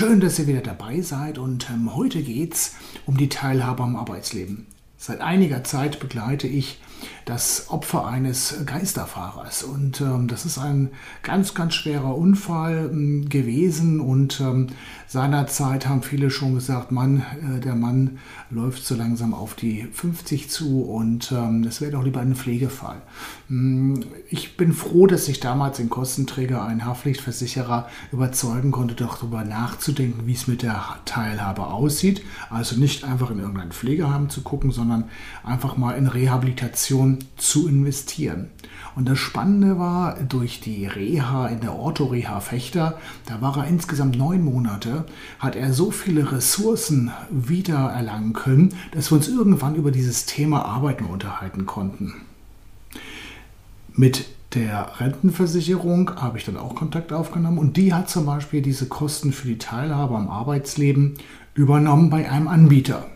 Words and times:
Schön, 0.00 0.20
dass 0.20 0.38
ihr 0.38 0.46
wieder 0.46 0.60
dabei 0.60 1.00
seid 1.00 1.38
und 1.38 1.68
ähm, 1.70 1.96
heute 1.96 2.22
geht's 2.22 2.76
um 3.04 3.16
die 3.16 3.28
Teilhabe 3.28 3.82
am 3.82 3.96
Arbeitsleben. 3.96 4.68
Seit 5.00 5.20
einiger 5.20 5.62
Zeit 5.62 6.00
begleite 6.00 6.48
ich 6.48 6.80
das 7.24 7.66
Opfer 7.68 8.06
eines 8.06 8.64
Geisterfahrers. 8.64 9.62
Und 9.62 10.00
ähm, 10.00 10.28
das 10.28 10.46
ist 10.46 10.58
ein 10.58 10.90
ganz, 11.22 11.54
ganz 11.54 11.74
schwerer 11.74 12.16
Unfall 12.16 12.90
ähm, 12.90 13.28
gewesen. 13.28 14.00
Und 14.00 14.40
ähm, 14.40 14.68
seinerzeit 15.06 15.86
haben 15.86 16.02
viele 16.02 16.30
schon 16.30 16.54
gesagt, 16.54 16.90
Mann, 16.90 17.22
äh, 17.56 17.60
der 17.60 17.74
Mann 17.74 18.18
läuft 18.50 18.84
so 18.84 18.94
langsam 18.94 19.34
auf 19.34 19.54
die 19.54 19.86
50 19.92 20.48
zu 20.48 20.82
und 20.82 21.30
ähm, 21.32 21.62
das 21.62 21.80
wäre 21.80 21.92
doch 21.92 22.02
lieber 22.02 22.20
ein 22.20 22.34
Pflegefall. 22.34 23.02
Ähm, 23.50 24.04
ich 24.30 24.56
bin 24.56 24.72
froh, 24.72 25.06
dass 25.06 25.28
ich 25.28 25.38
damals 25.38 25.76
den 25.76 25.90
Kostenträger, 25.90 26.64
einen 26.64 26.86
Haftpflichtversicherer, 26.86 27.88
überzeugen 28.10 28.70
konnte, 28.70 28.94
doch 28.94 29.18
darüber 29.18 29.44
nachzudenken, 29.44 30.26
wie 30.26 30.32
es 30.32 30.46
mit 30.46 30.62
der 30.62 30.82
Teilhabe 31.04 31.66
aussieht. 31.66 32.22
Also 32.48 32.76
nicht 32.80 33.04
einfach 33.04 33.30
in 33.30 33.38
irgendein 33.38 33.72
Pflegeheim 33.72 34.30
zu 34.30 34.40
gucken, 34.42 34.70
sondern 34.70 34.87
einfach 35.44 35.76
mal 35.76 35.92
in 35.92 36.06
Rehabilitation 36.06 37.18
zu 37.36 37.68
investieren. 37.68 38.50
Und 38.94 39.08
das 39.08 39.18
Spannende 39.18 39.78
war, 39.78 40.16
durch 40.22 40.60
die 40.60 40.86
Reha 40.86 41.46
in 41.48 41.60
der 41.60 41.74
Ortho-Reha 41.74 42.40
Fechter, 42.40 42.98
da 43.26 43.40
war 43.40 43.56
er 43.58 43.68
insgesamt 43.68 44.16
neun 44.16 44.42
Monate, 44.42 45.04
hat 45.38 45.56
er 45.56 45.72
so 45.72 45.90
viele 45.90 46.32
Ressourcen 46.32 47.12
wieder 47.30 47.78
erlangen 47.90 48.32
können, 48.32 48.74
dass 48.92 49.10
wir 49.10 49.16
uns 49.16 49.28
irgendwann 49.28 49.76
über 49.76 49.90
dieses 49.90 50.26
Thema 50.26 50.64
Arbeiten 50.64 51.04
unterhalten 51.04 51.66
konnten. 51.66 52.14
Mit 53.94 54.26
der 54.54 55.00
Rentenversicherung 55.00 56.16
habe 56.16 56.38
ich 56.38 56.44
dann 56.44 56.56
auch 56.56 56.74
Kontakt 56.74 57.12
aufgenommen 57.12 57.58
und 57.58 57.76
die 57.76 57.92
hat 57.92 58.08
zum 58.08 58.24
Beispiel 58.24 58.62
diese 58.62 58.86
Kosten 58.86 59.32
für 59.32 59.46
die 59.46 59.58
Teilhabe 59.58 60.16
am 60.16 60.28
Arbeitsleben 60.28 61.14
übernommen 61.54 62.08
bei 62.08 62.30
einem 62.30 62.48
Anbieter. 62.48 63.06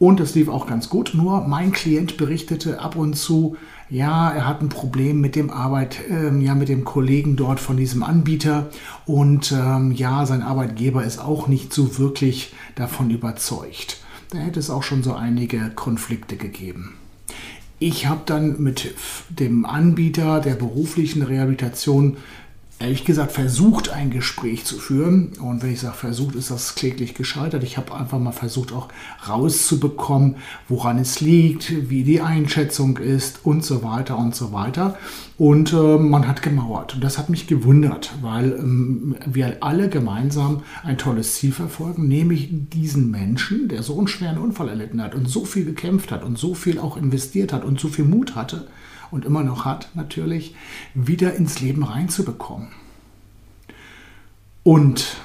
Und 0.00 0.18
es 0.18 0.34
lief 0.34 0.48
auch 0.48 0.66
ganz 0.66 0.88
gut. 0.88 1.10
Nur 1.12 1.46
mein 1.46 1.72
Klient 1.72 2.16
berichtete 2.16 2.80
ab 2.80 2.96
und 2.96 3.18
zu, 3.18 3.58
ja, 3.90 4.30
er 4.30 4.48
hat 4.48 4.62
ein 4.62 4.70
Problem 4.70 5.20
mit 5.20 5.36
dem 5.36 5.50
Arbeit, 5.50 5.98
ähm, 6.08 6.40
ja, 6.40 6.54
mit 6.54 6.70
dem 6.70 6.84
Kollegen 6.84 7.36
dort 7.36 7.60
von 7.60 7.76
diesem 7.76 8.02
Anbieter. 8.02 8.70
Und 9.04 9.52
ähm, 9.52 9.92
ja, 9.92 10.24
sein 10.24 10.40
Arbeitgeber 10.40 11.04
ist 11.04 11.18
auch 11.18 11.48
nicht 11.48 11.74
so 11.74 11.98
wirklich 11.98 12.54
davon 12.76 13.10
überzeugt. 13.10 13.98
Da 14.30 14.38
hätte 14.38 14.58
es 14.58 14.70
auch 14.70 14.84
schon 14.84 15.02
so 15.02 15.12
einige 15.12 15.70
Konflikte 15.74 16.36
gegeben. 16.36 16.94
Ich 17.78 18.06
habe 18.06 18.22
dann 18.24 18.58
mit 18.58 18.94
dem 19.28 19.66
Anbieter 19.66 20.40
der 20.40 20.54
beruflichen 20.54 21.20
Rehabilitation 21.20 22.16
ehrlich 22.80 23.04
gesagt 23.04 23.32
versucht, 23.32 23.90
ein 23.90 24.10
Gespräch 24.10 24.64
zu 24.64 24.78
führen. 24.78 25.32
Und 25.38 25.62
wenn 25.62 25.72
ich 25.72 25.80
sage 25.80 25.96
versucht, 25.96 26.34
ist 26.34 26.50
das 26.50 26.74
kläglich 26.74 27.14
gescheitert. 27.14 27.62
Ich 27.62 27.76
habe 27.76 27.94
einfach 27.94 28.18
mal 28.18 28.32
versucht, 28.32 28.72
auch 28.72 28.88
rauszubekommen, 29.28 30.36
woran 30.66 30.98
es 30.98 31.20
liegt, 31.20 31.90
wie 31.90 32.04
die 32.04 32.22
Einschätzung 32.22 32.96
ist 32.96 33.40
und 33.44 33.64
so 33.64 33.82
weiter 33.82 34.18
und 34.18 34.34
so 34.34 34.52
weiter. 34.52 34.96
Und 35.36 35.74
äh, 35.74 35.98
man 35.98 36.26
hat 36.26 36.40
gemauert. 36.40 36.94
Und 36.94 37.04
das 37.04 37.18
hat 37.18 37.28
mich 37.28 37.46
gewundert, 37.46 38.12
weil 38.22 38.52
ähm, 38.52 39.14
wir 39.26 39.58
alle 39.60 39.90
gemeinsam 39.90 40.62
ein 40.82 40.96
tolles 40.96 41.34
Ziel 41.34 41.52
verfolgen, 41.52 42.08
nämlich 42.08 42.48
diesen 42.50 43.10
Menschen, 43.10 43.68
der 43.68 43.82
so 43.82 43.98
einen 43.98 44.08
schweren 44.08 44.38
Unfall 44.38 44.70
erlitten 44.70 45.02
hat 45.02 45.14
und 45.14 45.28
so 45.28 45.44
viel 45.44 45.66
gekämpft 45.66 46.10
hat 46.10 46.24
und 46.24 46.38
so 46.38 46.54
viel 46.54 46.78
auch 46.78 46.96
investiert 46.96 47.52
hat 47.52 47.64
und 47.64 47.78
so 47.78 47.88
viel 47.88 48.06
Mut 48.06 48.34
hatte, 48.34 48.68
und 49.10 49.24
immer 49.24 49.42
noch 49.42 49.64
hat 49.64 49.90
natürlich, 49.94 50.54
wieder 50.94 51.34
ins 51.34 51.60
Leben 51.60 51.82
reinzubekommen. 51.82 52.68
Und 54.62 55.16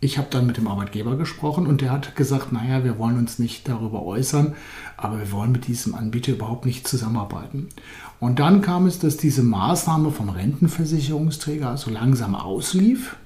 ich 0.00 0.18
habe 0.18 0.26
dann 0.30 0.46
mit 0.46 0.56
dem 0.56 0.66
Arbeitgeber 0.66 1.16
gesprochen 1.16 1.66
und 1.66 1.80
der 1.80 1.92
hat 1.92 2.16
gesagt, 2.16 2.52
naja, 2.52 2.82
wir 2.82 2.98
wollen 2.98 3.18
uns 3.18 3.38
nicht 3.38 3.68
darüber 3.68 4.04
äußern, 4.04 4.54
aber 4.96 5.20
wir 5.20 5.30
wollen 5.30 5.52
mit 5.52 5.68
diesem 5.68 5.94
Anbieter 5.94 6.32
überhaupt 6.32 6.66
nicht 6.66 6.88
zusammenarbeiten. 6.88 7.68
Und 8.18 8.40
dann 8.40 8.62
kam 8.62 8.86
es, 8.86 8.98
dass 8.98 9.16
diese 9.16 9.44
Maßnahme 9.44 10.10
vom 10.10 10.28
Rentenversicherungsträger 10.28 11.76
so 11.76 11.90
langsam 11.90 12.34
auslief 12.34 13.16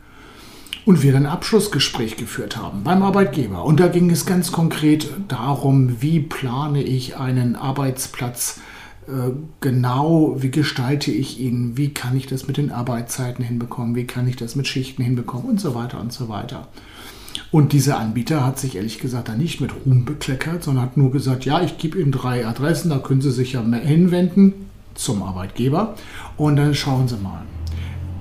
und 0.84 1.02
wir 1.02 1.16
ein 1.16 1.26
Abschlussgespräch 1.26 2.18
geführt 2.18 2.58
haben 2.58 2.84
beim 2.84 3.02
Arbeitgeber. 3.02 3.64
Und 3.64 3.80
da 3.80 3.88
ging 3.88 4.10
es 4.10 4.26
ganz 4.26 4.52
konkret 4.52 5.08
darum, 5.28 6.02
wie 6.02 6.20
plane 6.20 6.82
ich 6.82 7.16
einen 7.16 7.56
Arbeitsplatz 7.56 8.60
genau, 9.60 10.36
wie 10.38 10.50
gestalte 10.50 11.12
ich 11.12 11.38
ihn, 11.40 11.76
wie 11.76 11.90
kann 11.90 12.16
ich 12.16 12.26
das 12.26 12.46
mit 12.48 12.56
den 12.56 12.72
Arbeitszeiten 12.72 13.44
hinbekommen, 13.44 13.94
wie 13.94 14.04
kann 14.04 14.26
ich 14.26 14.36
das 14.36 14.56
mit 14.56 14.66
Schichten 14.66 15.02
hinbekommen 15.02 15.48
und 15.48 15.60
so 15.60 15.74
weiter 15.74 16.00
und 16.00 16.12
so 16.12 16.28
weiter. 16.28 16.68
Und 17.52 17.72
dieser 17.72 17.98
Anbieter 17.98 18.44
hat 18.44 18.58
sich 18.58 18.76
ehrlich 18.76 18.98
gesagt 18.98 19.28
da 19.28 19.34
nicht 19.34 19.60
mit 19.60 19.72
Ruhm 19.84 20.04
bekleckert, 20.04 20.64
sondern 20.64 20.84
hat 20.84 20.96
nur 20.96 21.12
gesagt, 21.12 21.44
ja, 21.44 21.62
ich 21.62 21.78
gebe 21.78 22.00
Ihnen 22.00 22.12
drei 22.12 22.46
Adressen, 22.46 22.90
da 22.90 22.98
können 22.98 23.20
Sie 23.20 23.30
sich 23.30 23.52
ja 23.52 23.62
hinwenden 23.62 24.54
zum 24.94 25.22
Arbeitgeber 25.22 25.94
und 26.36 26.56
dann 26.56 26.74
schauen 26.74 27.08
Sie 27.08 27.16
mal. 27.16 27.42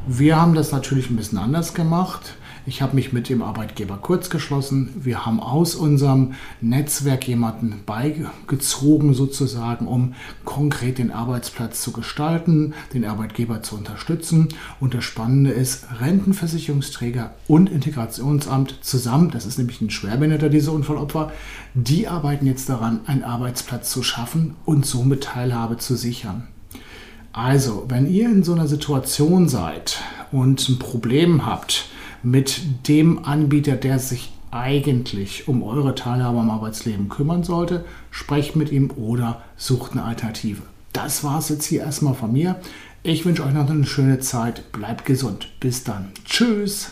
Wir 0.07 0.39
haben 0.39 0.53
das 0.53 0.71
natürlich 0.71 1.09
ein 1.09 1.15
bisschen 1.15 1.39
anders 1.39 1.73
gemacht. 1.73 2.35
Ich 2.67 2.81
habe 2.81 2.95
mich 2.95 3.13
mit 3.13 3.29
dem 3.29 3.43
Arbeitgeber 3.43 3.97
kurzgeschlossen. 3.97 4.89
Wir 4.95 5.23
haben 5.23 5.39
aus 5.39 5.75
unserem 5.75 6.33
Netzwerk 6.61 7.27
jemanden 7.27 7.83
beigezogen, 7.85 9.13
sozusagen, 9.13 9.85
um 9.85 10.15
konkret 10.45 10.97
den 10.97 11.11
Arbeitsplatz 11.11 11.83
zu 11.83 11.91
gestalten, 11.91 12.73
den 12.91 13.05
Arbeitgeber 13.05 13.61
zu 13.61 13.75
unterstützen. 13.75 14.47
Und 14.79 14.95
das 14.95 15.03
Spannende 15.03 15.51
ist, 15.51 15.85
Rentenversicherungsträger 15.99 17.35
und 17.47 17.69
Integrationsamt 17.69 18.79
zusammen, 18.81 19.29
das 19.29 19.45
ist 19.45 19.59
nämlich 19.59 19.81
ein 19.81 19.91
Schwerbehinderter, 19.91 20.49
diese 20.49 20.71
Unfallopfer, 20.71 21.31
die 21.75 22.07
arbeiten 22.07 22.47
jetzt 22.47 22.67
daran, 22.67 23.01
einen 23.05 23.23
Arbeitsplatz 23.23 23.91
zu 23.91 24.01
schaffen 24.01 24.55
und 24.65 24.87
somit 24.87 25.25
Teilhabe 25.25 25.77
zu 25.77 25.95
sichern. 25.95 26.47
Also, 27.31 27.85
wenn 27.89 28.09
ihr 28.09 28.27
in 28.27 28.43
so 28.43 28.53
einer 28.53 28.67
Situation 28.67 29.49
seid 29.49 30.01
und 30.31 30.67
ein 30.67 30.79
Problem 30.79 31.45
habt, 31.45 31.89
mit 32.25 32.87
dem 32.87 33.23
Anbieter, 33.23 33.75
der 33.75 33.99
sich 33.99 34.31
eigentlich 34.51 35.47
um 35.47 35.63
eure 35.63 35.95
Teilhabe 35.95 36.39
am 36.39 36.49
Arbeitsleben 36.49 37.09
kümmern 37.09 37.43
sollte. 37.43 37.85
Sprecht 38.09 38.55
mit 38.55 38.71
ihm 38.71 38.91
oder 38.95 39.41
sucht 39.57 39.91
eine 39.91 40.03
Alternative. 40.03 40.61
Das 40.93 41.23
war 41.23 41.39
es 41.39 41.49
jetzt 41.49 41.65
hier 41.65 41.81
erstmal 41.81 42.15
von 42.15 42.31
mir. 42.31 42.55
Ich 43.03 43.25
wünsche 43.25 43.43
euch 43.43 43.53
noch 43.53 43.69
eine 43.69 43.85
schöne 43.85 44.19
Zeit. 44.19 44.71
Bleibt 44.71 45.05
gesund. 45.05 45.49
Bis 45.59 45.83
dann. 45.83 46.11
Tschüss. 46.25 46.89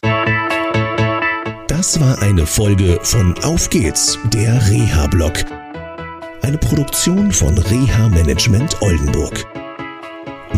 Das 1.67 1.99
war 1.99 2.21
eine 2.21 2.45
Folge 2.45 2.99
von 3.01 3.33
Auf 3.43 3.69
geht's, 3.69 4.19
der 4.31 4.69
Reha-Blog. 4.69 5.33
Eine 6.41 6.57
Produktion 6.57 7.31
von 7.31 7.57
Reha 7.57 8.09
Management 8.09 8.81
Oldenburg. 8.81 9.52